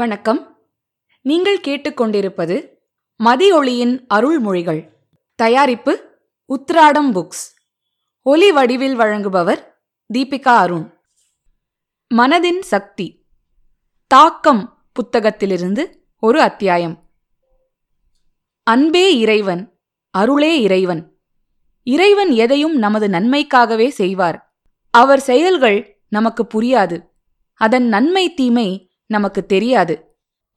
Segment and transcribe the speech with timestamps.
[0.00, 0.58] வணக்கம்.
[1.22, 2.68] நீங்கள் கேட்டுக்கொண்டிருப்பது
[3.24, 4.88] மதியொளியின் அருள்மொழிகள்.
[5.34, 7.54] தயாரிப்பு உத்ராடம் புக்ஸ்.
[8.22, 9.64] ஒலி வடிவில் வழங்குபவர்
[10.14, 10.98] தீபிகா அருண்.
[12.14, 13.26] மனதின் சக்தி.
[14.06, 15.84] தாக்கம் புத்தகத்திலிருந்து
[16.18, 17.10] ஒரு அத்தியாயம்.
[18.62, 19.80] அன்பே இறைவன்
[20.10, 21.18] அருளே இறைவன்.
[21.82, 24.58] இறைவன் எதையும் நமது நன்மைக்காகவே செய்வார்.
[24.90, 27.08] அவர் செயல்கள் நமக்கு புரியாது.
[27.54, 29.94] அதன் நன்மை தீமை நமக்கு தெரியாது.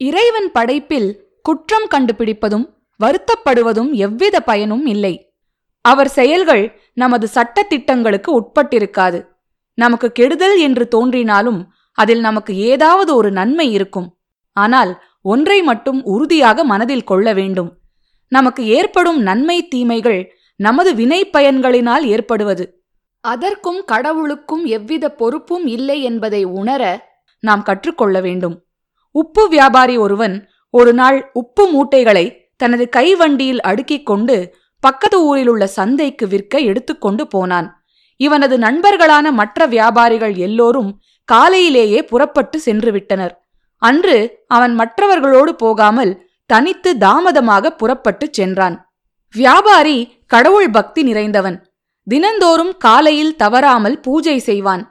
[0.00, 1.10] இறைவன் படைப்பில்
[1.42, 2.66] குற்றம் கண்டுபிடிப்பதும்
[3.00, 5.14] வருத்தப்படுவதும் எவ்வித பயனும் இல்லை.
[5.84, 6.64] அவர் செயல்கள்
[6.94, 9.18] நமது சட்டத்திட்டங்களுக்கு உட்பட்டிருக்காது.
[9.78, 11.60] நமக்கு கெடுதல் என்று தோன்றினாலும்
[11.98, 14.08] அதில் நமக்கு ஏதாவது ஒரு நன்மை இருக்கும்.
[14.56, 14.92] ஆனால்
[15.22, 17.70] ஒன்றை மட்டும் உறுதியாக மனதில் கொள்ள வேண்டும்.
[18.32, 20.20] நமக்கு ஏற்படும் நன்மை தீமைகள்
[20.60, 22.64] நமது வினை பயன்களினால் ஏற்படுவது.
[23.24, 26.82] அதற்கும் கடவுளுக்கும் எவ்வித பொறுப்பும் இல்லை என்பதை உணர
[27.44, 28.56] நாம் கற்றுக்கொள்ள வேண்டும்.
[29.14, 30.36] உப்பு வியாபாரி ஒருவன்
[30.70, 32.26] ஒரு நாள் உப்பு மூட்டைகளை
[32.56, 34.36] தனது கைவண்டியில் அடுக்கிக் கொண்டு
[34.80, 37.68] பக்கத்து ஊரில் உள்ள சந்தைக்கு விற்க எடுத்துக்கொண்டு போனான்.
[38.20, 40.90] இவனது நண்பர்களான மற்ற வியாபாரிகள் எல்லோரும்
[41.24, 43.34] காலையிலேயே புறப்பட்டு சென்று விட்டனர்.
[43.82, 46.12] அன்று அவன் மற்றவர்களோடு போகாமல்
[46.46, 48.76] தனித்து தாமதமாக புறப்பட்டுச் சென்றான்.
[49.34, 51.58] வியாபாரி கடவுள் பக்தி நிறைந்தவன்.
[52.06, 54.84] தினந்தோறும் காலையில் தவறாமல் பூஜை செய்வான்.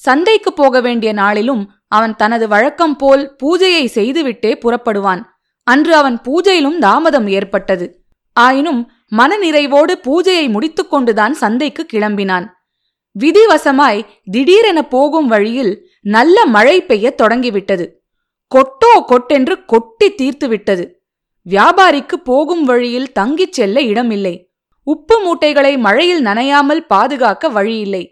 [0.00, 5.22] சந்தைக்கு போக வேண்டிய நாளிலும் அவன் தனது வழக்கம் போல் பூஜையை செய்துவிட்டே புறப்படுவான்.
[5.66, 7.86] அன்று அவன் பூஜையிலும் தாமதம் ஏற்பட்டது.
[8.36, 8.82] ஆயினும்
[9.16, 12.46] மனநிறைவோடு பூஜையை முடித்துக்கொண்டுதான் சந்தைக்கு கிளம்பினான்.
[13.16, 17.86] விதிவசமாய் திடீரென போகும் வழியில் நல்ல மழை பெய்யத் தொடங்கிவிட்டது.
[18.54, 20.84] கொட்டோ கொட்டென்று கொட்டி தீர்த்து விட்டது
[21.46, 24.34] வியாபாரிக்கு போகும் வழியில் தங்கிச் செல்ல இடமில்லை.
[24.86, 28.02] உப்பு மூட்டைகளை மழையில் நனையாமல் பாதுகாக்க வழியில்லை.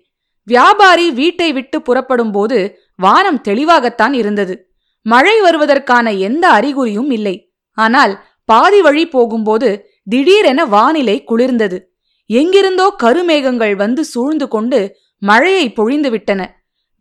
[0.48, 2.58] வியாபாரி வீட்டை விட்டு புறப்படும்போது
[3.00, 4.72] வானம் தெளிவாகத்தான் இருந்தது.
[5.02, 7.52] மழை வருவதற்கான எந்த அறிகுறியும் இல்லை.
[7.72, 11.78] ஆனால் பாதி வழி போகும்போது திடீரென வானிலை குளிர்ந்தது.
[12.26, 16.46] எங்கிருந்தோ கருமேகங்கள் வந்து சூழ்ந்து கொண்டு மழையை பொழிந்துவிட்டன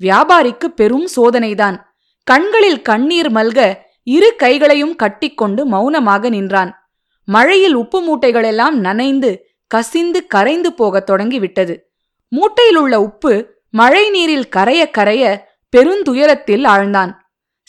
[0.02, 1.78] வியாபாரிக்கு பெரும் சோதனைதான்.
[2.24, 6.72] கண்களில் கண்ணீர் மல்க இரு கைகளையும் கட்டிக்கொண்டு மௌனமாக நின்றான்.
[7.24, 9.32] மழையில் உப்பு மூட்டைகளெல்லாம் நனைந்து
[9.68, 11.92] கசிந்து கரைந்து போகத் தொடங்கிவிட்டது.
[12.30, 17.12] மூட்டையில் உள்ள உப்பு மழை நீரில் கரைய கரைய பெருந்துயரத்தில் ஆழ்ந்தான்.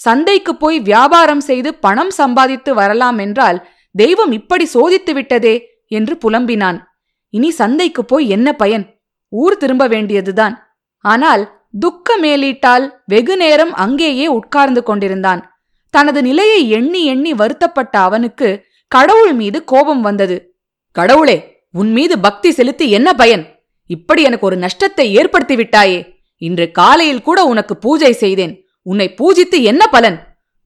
[0.01, 3.59] சந்தைக்கு போய் வியாபாரம் செய்து பணம் சம்பாதித்து வரலாம் என்றால்
[3.95, 5.55] தெய்வம் இப்படி சோதித்து விட்டதே
[5.89, 6.79] என்று புலம்பினான்.
[7.35, 8.85] இனி சந்தைக்கு போய் என்ன பயன்?
[9.33, 10.55] ஊர் திரும்ப வேண்டியதுதான்.
[11.05, 11.43] ஆனால்
[11.81, 15.41] துக்க மேலீட்டால் வெகு நேரம் அங்கேயே உட்கார்ந்து கொண்டிருந்தான்.
[15.95, 18.49] தனது நிலையை எண்ணி எண்ணி வருத்தப்பட்ட அவனுக்கு
[18.93, 20.37] கடவுள் மீது கோபம் வந்தது.
[20.97, 21.37] கடவுளே
[21.75, 23.45] உன் மீது பக்தி செலுத்தி என்ன பயன்?
[23.91, 25.99] இப்படி எனக்கு ஒரு நஷ்டத்தை ஏற்படுத்தி விட்டாயே!
[26.39, 28.55] இன்று காலையில் கூட உனக்கு பூஜை செய்தேன்.
[28.83, 30.19] உன்னை பூஜித்து என்ன பலன்?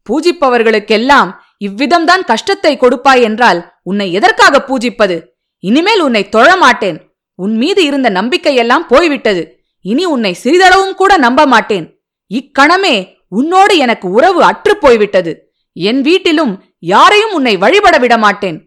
[0.08, 5.16] பூஜிப்பவர்களுக்கெல்லாம் இவ்விதம்தான் கஷ்டத்தை கொடுப்பாய் என்றால் உன்னை எதற்காக பூஜிப்பது?
[5.64, 6.98] இனிமேல் உன்னை தொழமாட்டேன்
[7.38, 9.42] உன் மீது இருந்த நம்பிக்கையெல்லாம் போய்விட்டது.
[9.84, 11.86] இனி உன்னை சிறிதளவும் கூட நம்ப மாட்டேன்.
[12.30, 12.96] இக்கணமே
[13.28, 15.32] உன்னோடு எனக்கு உறவு அற்று போய்விட்டது.
[15.76, 18.58] என் வீட்டிலும் யாரையும் உன்னை வழிபட விட மாட்டேன்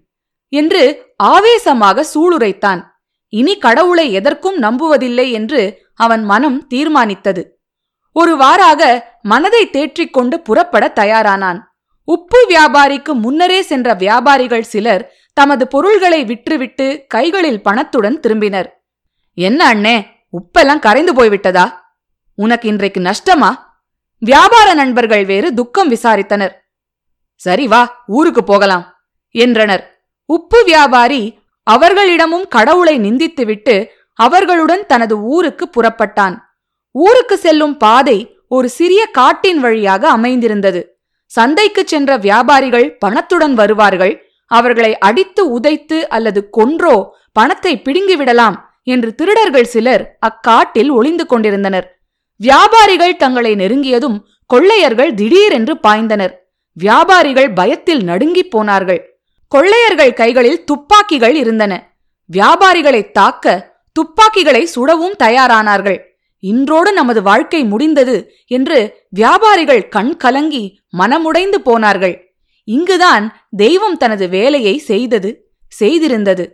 [0.53, 0.81] என்று
[1.15, 2.81] ஆவேசமாக சூளுரைத்தான்.
[3.33, 5.61] இனி கடவுளை எதற்கும் நம்புவதில்லை என்று
[5.95, 7.43] அவன் மனம் தீர்மானித்தது.
[8.11, 11.59] ஒரு வாராக மனதை தேற்றிக்கொண்டு புறப்பட தயாரானான்.
[12.03, 18.67] உப்பு வியாபாரிக்கு முன்னரே சென்ற வியாபாரிகள் சிலர் தமது பொருள்களை விற்றுவிட்டு கைகளில் பணத்துடன் திரும்பினர்.
[19.33, 21.65] என்ன அண்ணே உப்பெல்லாம் கரைந்து போய்விட்டதா?
[22.35, 23.49] உனக்கு இன்றைக்கு நஷ்டமா?
[24.19, 26.53] வியாபார நண்பர்கள் வேறு துக்கம் விசாரித்தனர்.
[27.35, 28.85] சரி வா ஊருக்கு போகலாம்
[29.35, 29.83] என்றனர்.
[30.25, 33.85] உப்பு வியாபாரி அவர்களிடமும் கடவுளை நிந்தித்துவிட்டு
[34.19, 36.35] அவர்களுடன் தனது ஊருக்கு புறப்பட்டான்.
[36.95, 38.17] ஊருக்கு செல்லும் பாதை
[38.47, 40.81] ஒரு சிறிய காட்டின் வழியாக அமைந்திருந்தது.
[41.31, 44.13] சந்தைக்கு சென்ற வியாபாரிகள் பணத்துடன் வருவார்கள்.
[44.51, 46.95] அவர்களை அடித்து உதைத்து அல்லது கொன்றோ
[47.31, 51.87] பணத்தை பிடுங்கிவிடலாம் என்று திருடர்கள் சிலர் அக்காட்டில் ஒளிந்து கொண்டிருந்தனர்.
[52.35, 56.33] வியாபாரிகள் தங்களை நெருங்கியதும் கொள்ளையர்கள் திடீரென்று பாய்ந்தனர்.
[56.77, 59.01] வியாபாரிகள் பயத்தில் நடுங்கிப் போனார்கள்.
[59.51, 61.73] கொள்ளையர்கள் கைகளில் துப்பாக்கிகள் இருந்தன.
[62.29, 65.99] வியாபாரிகளை தாக்க துப்பாக்கிகளை சுடவும் தயாரானார்கள்.
[66.39, 72.15] இன்றோடு நமது வாழ்க்கை முடிந்தது என்று வியாபாரிகள் கண் கலங்கி மனமுடைந்து போனார்கள்.
[72.63, 73.25] இங்குதான்
[73.57, 75.49] தெய்வம் தனது வேலையை செய்தது
[75.79, 76.45] செய்திருந்தது.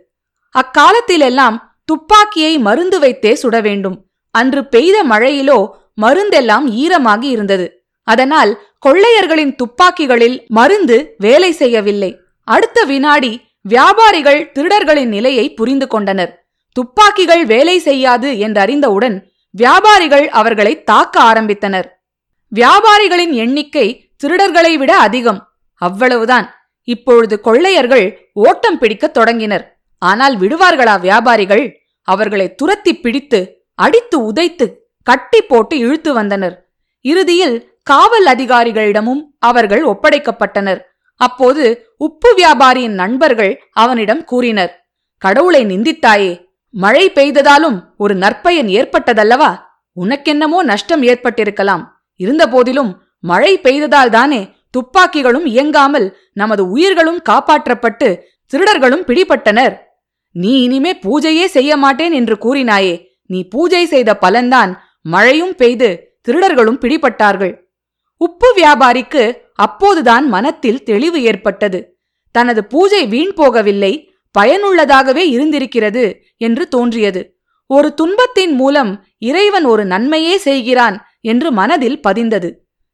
[0.54, 3.96] அக்காலத்திலெல்லாம் துப்பாக்கியை மருந்து வைத்தே சுட வேண்டும்.
[4.30, 5.68] அன்று பெய்த மழையிலோ
[6.02, 7.66] மருந்தெல்லாம் ஈரமாகி இருந்தது.
[8.02, 8.52] அதனால்
[8.86, 12.18] கொள்ளையர்களின் துப்பாக்கிகளில் மருந்து வேலை செய்யவில்லை.
[12.48, 13.32] அடுத்த வினாடி
[13.68, 16.41] வியாபாரிகள் திருடர்களின் நிலையை புரிந்து கொண்டனர்.
[16.72, 19.16] துப்பாக்கிகள் வேலை செய்யாது என்றறிந்தவுடன்
[19.50, 21.88] வியாபாரிகள் அவர்களை தாக்க ஆரம்பித்தனர்.
[22.52, 23.86] வியாபாரிகளின் எண்ணிக்கை
[24.22, 25.40] திருடர்களை விட அதிகம்.
[25.74, 26.46] அவ்வளவுதான்.
[26.82, 29.64] இப்பொழுது கொள்ளையர்கள் ஓட்டம் பிடிக்கத் தொடங்கினர்.
[29.98, 31.64] ஆனால் விடுவார்களா வியாபாரிகள்?
[32.02, 33.40] அவர்களை துரத்தி பிடித்து
[33.74, 34.66] அடித்து உதைத்து
[35.02, 36.56] கட்டி போட்டு இழுத்து வந்தனர்.
[37.00, 40.80] இறுதியில் காவல் அதிகாரிகளிடமும் அவர்கள் ஒப்படைக்கப்பட்டனர்.
[41.16, 41.64] அப்போது
[41.96, 44.72] உப்பு வியாபாரியின் நண்பர்கள் அவனிடம் கூறினர்
[45.18, 46.32] கடவுளை நிந்தித்தாயே
[46.74, 49.50] மழை பெய்ததாலும் ஒரு நற்பயன் ஏற்பட்டதல்லவா?
[49.96, 51.82] உனக்கென்னமோ நஷ்டம் ஏற்பட்டிருக்கலாம்.
[52.16, 58.08] இருந்தபோதிலும் மழை பெய்ததால் தானே துப்பாக்கிகளும் இயங்காமல் நமது உயிர்களும் காப்பாற்றப்பட்டு
[58.52, 59.74] திருடர்களும் பிடிபட்டனர்.
[60.30, 62.94] நீ இனிமே பூஜையே செய்ய மாட்டேன் என்று கூறினாயே.
[63.26, 67.54] நீ பூஜை செய்த பலன்தான் மழையும் பெய்து திருடர்களும் பிடிபட்டார்கள்.
[68.16, 72.00] உப்பு வியாபாரிக்கு அப்போதுதான் மனத்தில் தெளிவு ஏற்பட்டது.
[72.30, 74.11] தனது பூஜை வீண் போகவில்லை.
[74.38, 77.40] பயனுள்ளதாகவே இருந்திருக்கிறது என்று தோன்றியது.
[77.66, 82.52] ஒரு துன்பத்தின் மூலம் இறைவன் ஒரு நன்மையே செய்கிறான் என்று மனதில் பதிந்தது.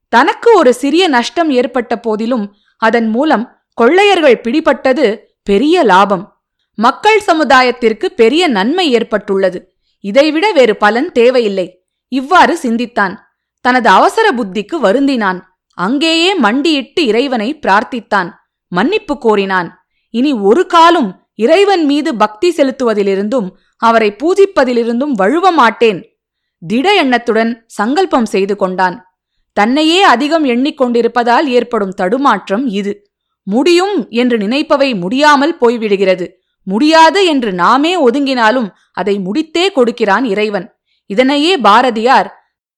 [0.09, 6.43] தனக்கு ஒரு சிறிய நஷ்டம் ஏற்பட்ட போதிலும் அதன் மூலம் கொள்ளையர்கள் பிடிபட்டது பெரிய லாபம்.
[6.75, 9.77] மக்கள் சமுதாயத்திற்கு பெரிய நன்மை ஏற்பட்டுள்ளது.
[10.01, 11.87] இதைவிட வேறு பலன் தேவையில்லை.
[12.09, 13.19] இவ்வாறு சிந்தித்தான்.
[13.61, 15.41] தனது அவசர புத்திக்கு வருந்தினான்.
[15.75, 18.31] அங்கேயே மண்டியிட்டு இறைவனை பிரார்த்தித்தான்.
[18.69, 19.69] மன்னிப்பு கோரினான்.
[20.11, 26.01] இனி ஒரு காலும் இறைவன் மீது பக்தி செலுத்துவதிலிருந்தும் அவரை பூஜிப்பதிலிருந்தும் வழுவ மாட்டேன்
[26.63, 28.97] திட எண்ணத்துடன் சங்கல்பம் செய்து கொண்டான்.
[29.53, 32.93] தன்னையே அதிகம் எண்ணிக்கொண்டிருப்பதால் ஏற்படும் தடுமாற்றம் இது.
[33.43, 36.27] முடியும் என்று நினைப்பவை முடியாமல் போய்விடுகிறது.
[36.63, 40.67] முடியாது என்று நாமே ஒதுங்கினாலும் அதை முடித்தே கொடுக்கிறான் இறைவன்.
[41.07, 42.29] இதனையே பாரதியார்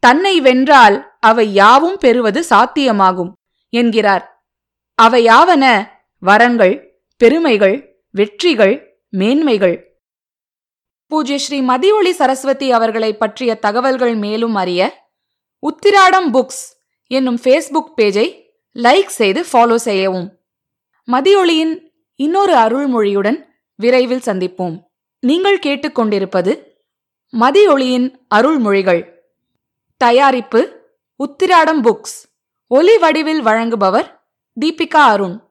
[0.02, 3.32] தன்னை வென்றால் அவை யாவும் பெறுவது சாத்தியமாகும்
[3.72, 4.24] என்கிறார்.
[4.98, 5.64] அவையாவன
[6.22, 6.74] வரங்கள்
[7.16, 10.02] பெருமைகள் வெற்றிகள் மேன்மைகள்.
[11.06, 15.08] பூஜ்ய ஸ்ரீ மதியொளி சரஸ்வதி அவர்களை பற்றிய தகவல்கள் மேலும் அறிய
[15.62, 16.62] உத்திராடம் புக்ஸ்
[17.06, 18.42] என்னும் ஃபேஸ்புக் பேஜை
[18.74, 20.38] லைக் செய்து ஃபாலோ செய்யவும்.
[21.12, 24.82] மதியொளியின் இன்னொரு அருள்மொழியுடன் விரைவில் சந்திப்போம்.
[25.20, 26.62] நீங்கள் கேட்டுக்கொண்டிருப்பது
[27.40, 29.02] மதியொளியின் அருள்மொழிகள்.
[29.96, 30.60] தயாரிப்பு
[31.18, 32.16] உத்திராடம் புக்ஸ்.
[32.66, 34.20] ஒலி வடிவில் வழங்குபவர்
[34.60, 35.49] தீபிகா அருண்.